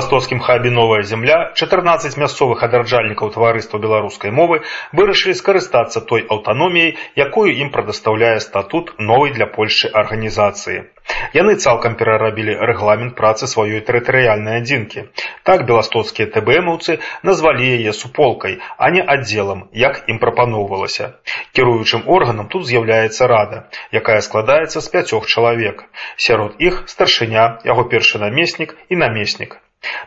[0.00, 4.62] У беластоцкім хабе новая земля 14 мясцовых адарджальнікаў таварыства беларускай мовы
[4.96, 10.88] вырашылі скарыстацца той аўтаноміяй, якую ім прадастаўляе статут новай для Польшчы арганізацыі.
[11.36, 15.04] Яны цалкам перарабілі рэгламент працы сваёй тэрытарыяльнай адзінкі.
[15.44, 21.12] Так беластоцкія ТБМаўцы назвалі яе суполкай, а не аддзелам, як ім прапаноўвалася.
[21.52, 25.84] Кіруючым органам тут з'яўляецца рада, якая складаецца з пяцёх чалавек.
[26.16, 29.60] Сярод іх старшыня, яго першы намеснік і намеснік.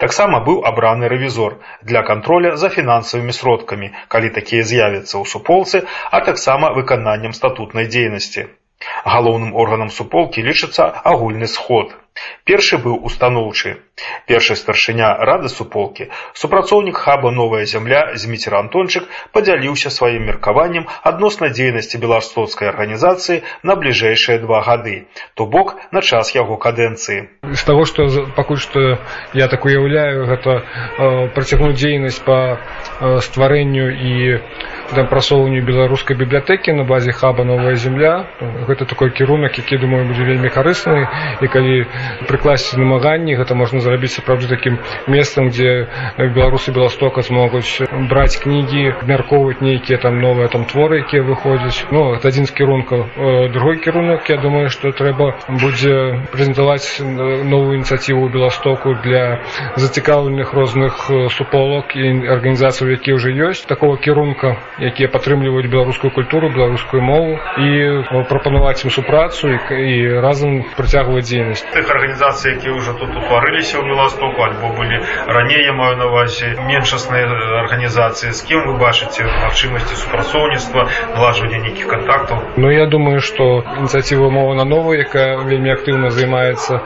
[0.00, 1.56] Таксама быў абраны рэвізор
[1.88, 8.48] для кантроля за фінансавымі сродкамі, калі такія з'явяцца ў суполцы, а таксама выкананнем статутнай дзейнасці.
[9.04, 11.92] Галоўным органам суполкі лічыцца агульны сход.
[12.44, 13.76] Першы быў устаноўчы.
[14.26, 19.04] Першы старшыня рады суполкі, супрацоўнік хаба новая зямля Зміцер Антончык
[19.36, 26.34] падзяліўся сваім меркаваннем адносна дзейнасці беластоцкай арганізацыі на бліжэйшыя два гады, то бок на час
[26.34, 27.28] яго кадэнцыі.
[27.44, 28.98] З таго, што пакуль што
[29.34, 34.14] я так уяўляю, гэта э, працягнуць дзейнасць па э, стварэнню і
[34.94, 38.26] да прасоўванню беларускай бібліятэкі на базе хаба новая земля
[38.66, 41.06] гэта такой кірунак які думаю будзе вельмі карысны
[41.40, 41.86] і калі
[42.28, 43.36] прыкласці намаганні.
[43.36, 50.20] Гэта можна зрабіць сапраўды такім месцам дзе беларусы беластока змогуць браць кнігі абмяркоўваць нейкія там
[50.20, 51.86] новыя там творы якія выходзяць.
[51.90, 53.06] Ну это адзін з кірункаў.
[53.52, 59.40] Другой кірунак я думаю што трэба будзе прэзентаваць новую ініцыятыву беластоку для
[59.76, 63.66] зацікаўленых розных суполак і арганізацыяў якія ўжо ёсць.
[63.66, 67.70] Такого кірунка якія падтрымліваюць беларускую культуру беларускую мову і
[68.28, 74.70] прапанаваць ім супрацу і разам працягваць дзейнасць арганізацый якія ўжо тут утварыліся ў беластоку альбо
[74.78, 77.26] былі раней я маю на увазе меншасныя
[77.64, 84.30] арганізацыі з кім вы бачыце магчымасці супрацоўніцтва налажвання нейкіх кантактаў Ну я думаю што ініцыятыва
[84.30, 86.80] мова на новую якая вельмі актыўна займаецца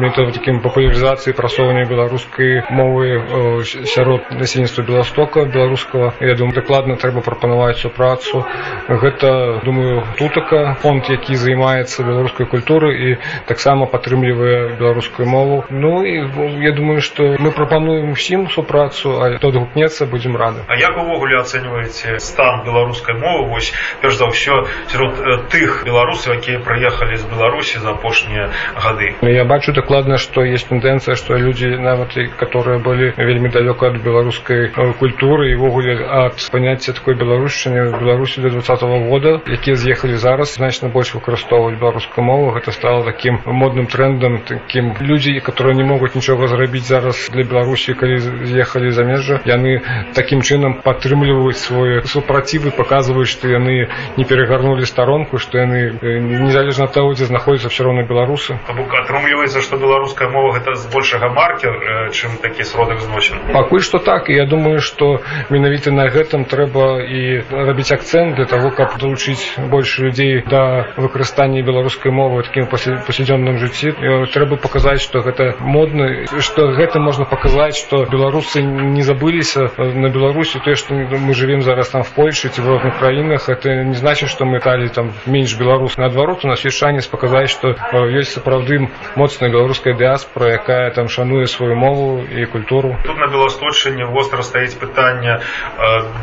[0.00, 7.78] методам такім папулярызацыі прасоўвання беларускай мовы сярод насельніцтва беластока беларускага я думаю дакладна трэба прапанаваць
[7.84, 8.44] супрацу
[8.88, 13.16] гэта думаю тутака фонд які займаецца беларускай культуры і
[13.46, 15.64] таксама падтрымлівае беларускую мову.
[15.70, 16.28] Ну і
[16.62, 20.64] я думаю што мы прапануем усім супрацу а то адгукнецца будзем рады.
[20.68, 23.50] А як увогуле ацэньваеце стан беларускай мовы?
[23.50, 29.14] Вось перш за ўсё сярод тых беларусаў якія прыехалі з беларусі за апошнія гады.
[29.22, 34.02] Я бачу дакладна што есть тэндэнцыя што людзі нават і которые былі вельмі далёка ад
[34.02, 40.54] беларускай культуры і ввогуле ад паняцця такой беларушчыны беларусі до двадцатого года якія з'ехалі зараз
[40.54, 42.50] значна больш выкарыстоўваць беларускую мову.
[42.52, 43.86] Гэта стало таким модным
[44.28, 49.40] трендам таким людзі которые не могуць нічога зрабіць зараз для беларусі калі з'ехалі за межжа
[49.44, 49.82] яны
[50.14, 56.92] таким чынам падтрымліваюць свой супрацівы показваюць што яны не перагарнули старонку што яны незалежна ад
[56.92, 62.38] таго дзе знаходзяцца все роўна беларусы бок атрымліваецца што беларуская мова гэта збольшага маркер чым
[62.42, 67.42] такі сродак зносін пакуль што так і я думаю што менавіта на гэтым трэба і
[67.50, 73.94] рабіць акцэнт для того каб далучыць больш людзей да выкарыстання беларускай мовы такім паседзённым жыцці
[74.26, 80.60] трэба паказаць што гэта модна што гэта можна паказаць што беларусы не забыліся на беларусі
[80.64, 84.28] тое што мы живвем зараз там в польше ці в розных краінах это не значит
[84.28, 85.96] што мы талі там менш беларус.
[85.98, 91.46] Наадварот у нас ёсць шанец паказаць што ёсць сапраўды моцная беларуская дыаспора якая там шануе
[91.46, 92.96] сваю мову і культуру.
[93.04, 95.40] Тут на беласточыне востра стаіць пытанне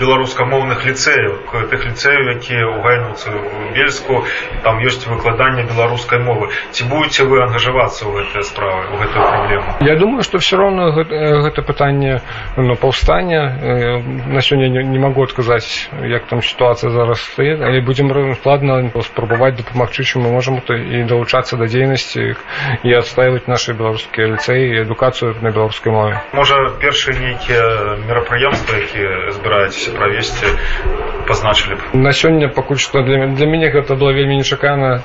[0.00, 3.30] беларускамоўных ліцэяў тых ліцэяў якія ў гайнуцы
[3.74, 4.24] бельску
[4.62, 6.50] там ёсць выкладанне беларускай мовы.
[6.72, 7.42] Ці будете вы
[7.84, 11.14] ангажавацца ў гэтыя справы у гэтую праблему я думаю что все роўно гэта,
[11.44, 12.20] гэта пытанне
[12.56, 13.42] ну, паўстання
[14.26, 19.56] на сёння не, не могу адказаць як там сітуацыя зараз стаіць але будзем складна спрабаваць
[19.56, 22.36] дапамагчы чым мы можам то і далучацца да дзейнасці
[22.82, 26.20] і адстаивать наши беларускія ліцэі адукацыю на беларускай мове.
[26.32, 30.46] Можа першыя нейкія мерапрыемствы якія збіраецеся правесці
[31.26, 31.80] пазначылі б.
[31.94, 35.02] На сёння пакуль што для, для мяне гэта было вельмі нечакана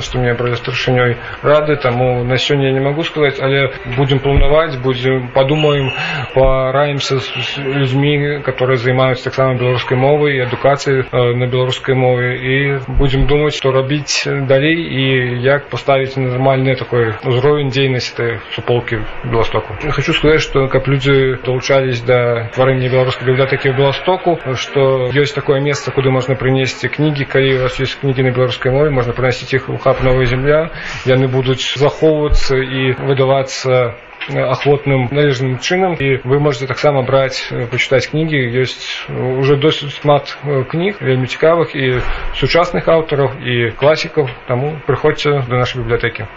[0.00, 5.28] што мне бралі старшынёй рады таму на сёння не магу сказаць але будзем планаваць будзем
[5.34, 5.90] падумаем
[6.34, 12.56] параімся з людзьмі которые займаюцца таксама беларускай мовай адукацыі на беларускай мове і
[12.88, 15.04] будзем думаць што рабіць далей і
[15.42, 19.76] як паставіць нармальны такой узровень дзейнасці суполкі беластоку.
[19.90, 25.60] Хочу сказаць што каб людзі далучались да тварэння беларускай бібліятэкі ў беластоку што ёсць такое
[25.60, 29.52] месца куды можна прынесці кнігі калі у вас ёсць кнігі на беларускай мове можна прынасіць
[29.58, 30.70] іх у хап новая земля
[31.04, 33.98] яны будуць захоўвацца і выдавацца
[34.28, 37.44] ахвотным належным чынам і вы можете таксама браць
[37.74, 40.36] пачытаць кнігі ёсць уже досыць шмат
[40.70, 42.00] кніг вельмі цікавых і
[42.40, 46.30] сучасных аўтараў і класікаў таму прыходзьце до нашай бібліятэкі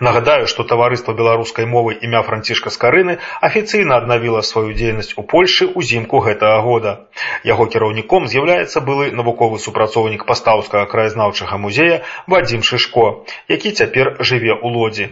[0.00, 6.18] Нагадаю, што таварыства беларускай мовы імя францішка скарыны афіцыйна аднавіла сваю дзейнасць у Польшы ўзімку
[6.24, 6.92] гэтага года.
[7.46, 14.66] Яго кіраўніком з'яўляецца былы навуковы супрацоўнік пастаўскага краязнаўчага музея Вадзім Шышко, які цяпер жыве ў
[14.74, 15.06] лодзі.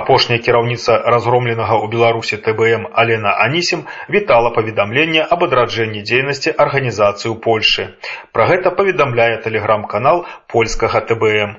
[0.00, 7.36] Апошняя кіраўніца разгромленага ў Беларусі ТБМ Алена Анісім вітала паведамленне аб адраджэнні дзейнасці арганізацыі ў
[7.40, 7.88] Польшы.
[8.32, 11.58] Пра гэта паведамляе тэлеграм-канал польскага ТБМ.